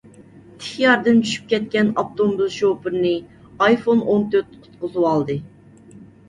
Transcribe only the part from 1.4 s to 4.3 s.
كەتكەن ئاپتوموبىل شوپۇرىنى ئايفون ئون